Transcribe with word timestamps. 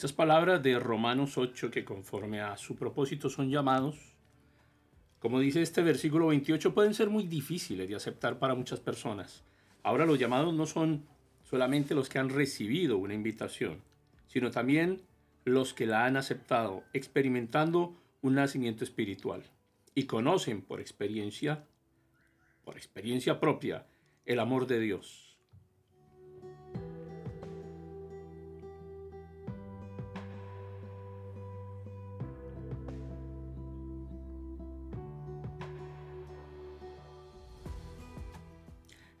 Estas 0.00 0.14
palabras 0.14 0.62
de 0.62 0.78
Romanos 0.78 1.36
8 1.36 1.70
que 1.70 1.84
conforme 1.84 2.40
a 2.40 2.56
su 2.56 2.74
propósito 2.74 3.28
son 3.28 3.50
llamados, 3.50 3.98
como 5.18 5.40
dice 5.40 5.60
este 5.60 5.82
versículo 5.82 6.28
28, 6.28 6.72
pueden 6.72 6.94
ser 6.94 7.10
muy 7.10 7.24
difíciles 7.24 7.86
de 7.86 7.96
aceptar 7.96 8.38
para 8.38 8.54
muchas 8.54 8.80
personas. 8.80 9.44
Ahora 9.82 10.06
los 10.06 10.18
llamados 10.18 10.54
no 10.54 10.64
son 10.64 11.04
solamente 11.42 11.94
los 11.94 12.08
que 12.08 12.18
han 12.18 12.30
recibido 12.30 12.96
una 12.96 13.12
invitación, 13.12 13.82
sino 14.26 14.50
también 14.50 15.02
los 15.44 15.74
que 15.74 15.84
la 15.84 16.06
han 16.06 16.16
aceptado, 16.16 16.82
experimentando 16.94 17.94
un 18.22 18.36
nacimiento 18.36 18.84
espiritual 18.84 19.42
y 19.94 20.04
conocen 20.04 20.62
por 20.62 20.80
experiencia, 20.80 21.66
por 22.64 22.78
experiencia 22.78 23.38
propia, 23.38 23.84
el 24.24 24.40
amor 24.40 24.66
de 24.66 24.80
Dios. 24.80 25.29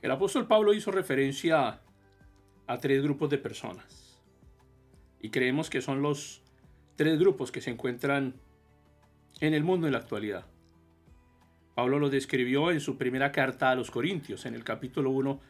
El 0.02 0.10
apóstol 0.10 0.46
Pablo 0.46 0.72
hizo 0.72 0.90
referencia 0.90 1.80
a 2.66 2.78
tres 2.78 3.02
grupos 3.02 3.28
de 3.28 3.36
personas. 3.36 4.18
Y 5.20 5.28
creemos 5.28 5.68
que 5.68 5.82
son 5.82 6.00
los 6.00 6.42
tres 6.96 7.18
grupos 7.18 7.52
que 7.52 7.60
se 7.60 7.70
encuentran 7.70 8.34
en 9.40 9.52
el 9.52 9.62
mundo 9.62 9.86
en 9.86 9.92
la 9.92 9.98
actualidad. 9.98 10.46
Pablo 11.74 11.98
lo 11.98 12.08
describió 12.08 12.70
en 12.70 12.80
su 12.80 12.96
primera 12.96 13.30
carta 13.30 13.70
a 13.70 13.74
los 13.74 13.90
Corintios, 13.90 14.46
en 14.46 14.54
el 14.54 14.64
capítulo 14.64 15.10
1, 15.10 15.40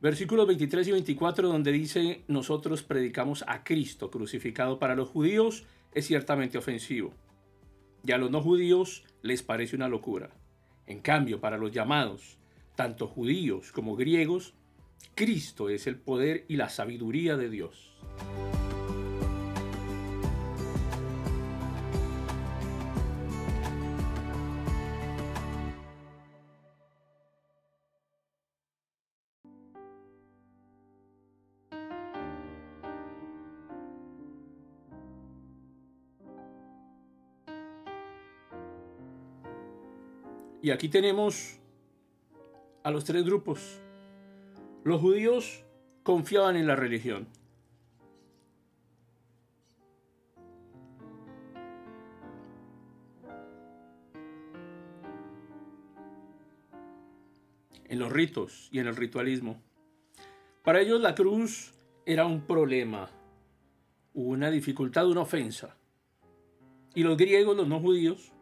versículos 0.00 0.46
23 0.46 0.88
y 0.88 0.92
24, 0.92 1.48
donde 1.48 1.72
dice, 1.72 2.24
nosotros 2.28 2.82
predicamos 2.82 3.44
a 3.46 3.62
Cristo 3.62 4.10
crucificado 4.10 4.78
para 4.78 4.94
los 4.94 5.10
judíos, 5.10 5.64
es 5.92 6.06
ciertamente 6.06 6.56
ofensivo, 6.56 7.12
y 8.04 8.12
a 8.12 8.18
los 8.18 8.30
no 8.30 8.40
judíos 8.40 9.04
les 9.22 9.42
parece 9.42 9.76
una 9.76 9.88
locura. 9.88 10.30
En 10.86 11.00
cambio, 11.00 11.40
para 11.40 11.58
los 11.58 11.72
llamados, 11.72 12.39
tanto 12.76 13.06
judíos 13.06 13.72
como 13.72 13.96
griegos, 13.96 14.54
Cristo 15.14 15.68
es 15.68 15.86
el 15.86 15.96
poder 15.96 16.44
y 16.48 16.56
la 16.56 16.68
sabiduría 16.68 17.36
de 17.36 17.50
Dios. 17.50 17.90
Y 40.62 40.72
aquí 40.72 40.88
tenemos 40.88 41.59
a 42.82 42.90
los 42.90 43.04
tres 43.04 43.24
grupos. 43.24 43.80
Los 44.84 45.00
judíos 45.00 45.64
confiaban 46.02 46.56
en 46.56 46.66
la 46.66 46.76
religión. 46.76 47.28
En 57.84 57.98
los 57.98 58.12
ritos 58.12 58.68
y 58.70 58.78
en 58.78 58.86
el 58.86 58.96
ritualismo. 58.96 59.60
Para 60.62 60.80
ellos 60.80 61.00
la 61.00 61.14
cruz 61.14 61.74
era 62.06 62.24
un 62.24 62.42
problema, 62.42 63.10
una 64.14 64.50
dificultad, 64.50 65.08
una 65.08 65.22
ofensa. 65.22 65.76
Y 66.94 67.02
los 67.02 67.16
griegos, 67.16 67.56
los 67.56 67.68
no 67.68 67.80
judíos, 67.80 68.32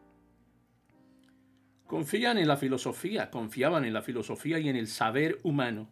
Confían 1.88 2.36
en 2.36 2.46
la 2.46 2.58
filosofía, 2.58 3.30
confiaban 3.30 3.86
en 3.86 3.94
la 3.94 4.02
filosofía 4.02 4.58
y 4.58 4.68
en 4.68 4.76
el 4.76 4.88
saber 4.88 5.38
humano. 5.42 5.88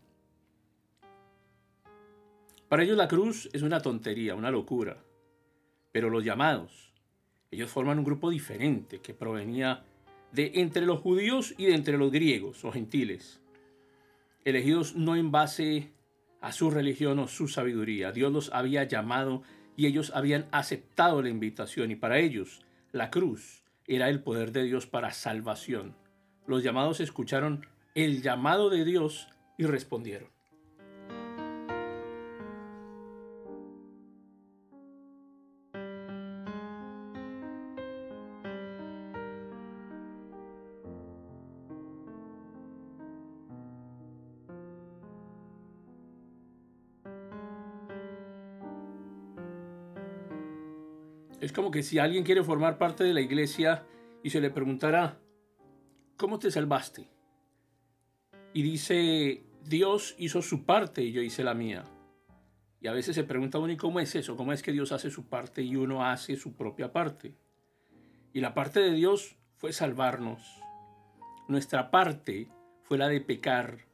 Para 2.69 2.83
ellos 2.83 2.99
la 2.99 3.09
cruz 3.09 3.49
es 3.55 3.62
una 3.62 3.81
tontería, 3.81 4.34
una 4.34 4.51
locura. 4.51 5.03
Pero 5.93 6.11
los 6.11 6.23
llamados, 6.23 6.93
ellos 7.51 7.71
forman 7.71 7.99
un 7.99 8.05
grupo 8.05 8.29
diferente 8.29 9.01
que 9.01 9.15
provenía 9.15 9.84
de 10.33 10.53
entre 10.57 10.84
los 10.84 11.01
judíos 11.01 11.55
y 11.57 11.65
de 11.65 11.75
entre 11.75 11.97
los 11.97 12.13
griegos 12.13 12.63
o 12.67 12.73
gentiles, 12.73 13.41
elegidos 14.45 14.97
no 14.97 15.17
en 15.17 15.31
base 15.31 15.93
a 16.43 16.53
su 16.53 16.71
religión 16.71 17.19
o 17.21 17.27
su 17.27 17.49
sabiduría. 17.49 18.13
Dios 18.13 18.31
los 18.31 18.53
había 18.53 18.84
llamado 18.84 19.45
y 19.78 19.87
ellos 19.87 20.13
habían 20.15 20.47
aceptado 20.53 21.23
la 21.23 21.31
invitación 21.31 21.91
y 21.91 21.97
para 21.97 22.19
ellos 22.19 22.61
la 22.93 23.11
cruz 23.11 23.66
era 23.86 24.08
el 24.08 24.22
poder 24.22 24.52
de 24.52 24.64
Dios 24.64 24.86
para 24.86 25.12
salvación. 25.12 25.97
Los 26.47 26.62
llamados 26.62 27.00
escucharon 27.00 27.66
el 27.94 28.22
llamado 28.22 28.70
de 28.70 28.84
Dios 28.84 29.28
y 29.58 29.64
respondieron. 29.64 30.35
Es 51.41 51.52
como 51.52 51.70
que 51.70 51.82
si 51.82 51.98
alguien 51.98 52.24
quiere 52.24 52.42
formar 52.42 52.78
parte 52.78 53.04
de 53.04 53.12
la 53.12 53.20
iglesia 53.20 53.84
y 54.22 54.30
se 54.30 54.41
le 54.41 54.50
preguntara, 54.50 55.19
¿cómo 56.16 56.38
te 56.38 56.50
salvaste? 56.50 57.10
Y 58.54 58.62
dice, 58.62 59.44
Dios 59.62 60.14
hizo 60.19 60.41
su 60.41 60.64
parte 60.64 61.02
y 61.02 61.12
yo 61.12 61.20
hice 61.20 61.44
la 61.44 61.54
mía. 61.54 61.84
Y 62.80 62.88
a 62.88 62.92
veces 62.92 63.14
se 63.14 63.24
pregunta 63.24 63.58
uno, 63.58 63.72
¿y 63.72 63.76
cómo 63.76 64.00
es 64.00 64.14
eso? 64.14 64.36
¿Cómo 64.36 64.52
es 64.52 64.62
que 64.62 64.72
Dios 64.72 64.92
hace 64.92 65.10
su 65.10 65.26
parte 65.26 65.62
y 65.62 65.76
uno 65.76 66.04
hace 66.04 66.36
su 66.36 66.54
propia 66.54 66.92
parte? 66.92 67.34
Y 68.32 68.41
la 68.41 68.54
parte 68.54 68.80
de 68.80 68.92
Dios 68.92 69.36
fue 69.56 69.72
salvarnos. 69.72 70.62
Nuestra 71.48 71.91
parte 71.91 72.48
fue 72.82 72.97
la 72.97 73.08
de 73.08 73.20
pecar. 73.20 73.86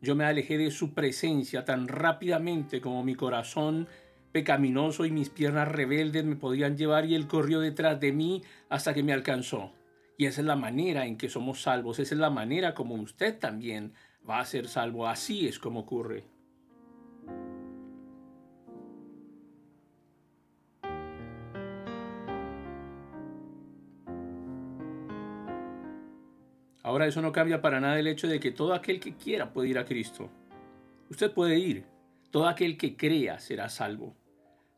Yo 0.00 0.14
me 0.14 0.24
alejé 0.24 0.58
de 0.58 0.70
su 0.70 0.94
presencia 0.94 1.64
tan 1.64 1.88
rápidamente 1.88 2.80
como 2.80 3.02
mi 3.02 3.14
corazón 3.14 3.88
pecaminoso 4.36 5.06
y 5.06 5.10
mis 5.10 5.30
piernas 5.30 5.66
rebeldes 5.66 6.22
me 6.26 6.36
podían 6.36 6.76
llevar 6.76 7.06
y 7.06 7.14
él 7.14 7.26
corrió 7.26 7.58
detrás 7.58 7.98
de 8.00 8.12
mí 8.12 8.42
hasta 8.68 8.92
que 8.92 9.02
me 9.02 9.14
alcanzó. 9.14 9.72
Y 10.18 10.26
esa 10.26 10.42
es 10.42 10.46
la 10.46 10.56
manera 10.56 11.06
en 11.06 11.16
que 11.16 11.30
somos 11.30 11.62
salvos, 11.62 11.98
esa 12.00 12.14
es 12.14 12.20
la 12.20 12.28
manera 12.28 12.74
como 12.74 12.96
usted 12.96 13.38
también 13.38 13.94
va 14.28 14.40
a 14.40 14.44
ser 14.44 14.68
salvo, 14.68 15.06
así 15.06 15.48
es 15.48 15.58
como 15.58 15.80
ocurre. 15.80 16.24
Ahora 26.82 27.06
eso 27.06 27.22
no 27.22 27.32
cambia 27.32 27.62
para 27.62 27.80
nada 27.80 27.98
el 27.98 28.06
hecho 28.06 28.28
de 28.28 28.38
que 28.38 28.50
todo 28.50 28.74
aquel 28.74 29.00
que 29.00 29.14
quiera 29.14 29.50
puede 29.50 29.70
ir 29.70 29.78
a 29.78 29.86
Cristo. 29.86 30.28
Usted 31.08 31.32
puede 31.32 31.58
ir, 31.58 31.86
todo 32.30 32.46
aquel 32.46 32.76
que 32.76 32.98
crea 32.98 33.38
será 33.38 33.70
salvo. 33.70 34.14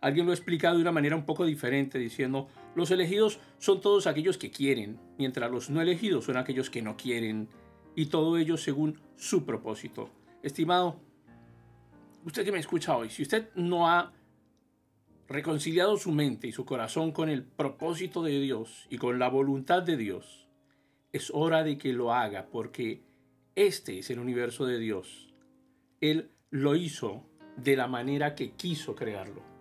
Alguien 0.01 0.27
lo 0.27 0.33
ha 0.33 0.35
explicado 0.35 0.77
de 0.77 0.83
una 0.83 0.93
manera 0.93 1.17
un 1.17 1.27
poco 1.27 1.45
diferente, 1.45 1.99
diciendo, 1.99 2.49
los 2.77 2.91
elegidos 2.91 3.41
son 3.59 3.81
todos 3.81 4.07
aquellos 4.07 4.39
que 4.39 4.51
quieren, 4.51 5.01
mientras 5.19 5.51
los 5.51 5.71
no 5.71 5.81
elegidos 5.81 6.27
son 6.27 6.37
aquellos 6.37 6.71
que 6.71 6.83
no 6.83 6.97
quieren, 6.97 7.49
y 7.97 8.07
todo 8.07 8.39
ello 8.39 8.57
según 8.57 9.01
su 9.17 9.45
propósito. 9.45 10.11
Estimado, 10.43 11.01
usted 12.25 12.45
que 12.45 12.53
me 12.53 12.61
escucha 12.61 12.97
hoy, 12.97 13.11
si 13.11 13.23
usted 13.23 13.49
no 13.57 13.89
ha 13.89 14.13
reconciliado 15.27 15.97
su 15.97 16.13
mente 16.13 16.47
y 16.47 16.53
su 16.53 16.65
corazón 16.65 17.11
con 17.11 17.29
el 17.29 17.43
propósito 17.43 18.23
de 18.23 18.39
Dios 18.39 18.87
y 18.89 18.99
con 18.99 19.19
la 19.19 19.29
voluntad 19.29 19.83
de 19.83 19.97
Dios, 19.97 20.49
es 21.13 21.33
hora 21.35 21.65
de 21.65 21.77
que 21.77 21.93
lo 21.93 22.15
haga, 22.15 22.47
porque 22.53 23.03
este 23.57 23.99
es 23.99 24.11
el 24.11 24.21
universo 24.21 24.65
de 24.65 24.79
Dios. 24.79 25.35
Él 26.01 26.31
lo 26.51 26.77
hizo 26.77 27.25
de 27.57 27.77
la 27.77 27.89
manera 27.89 28.37
que 28.37 28.53
quiso 28.53 28.95
crearlo. 28.95 29.58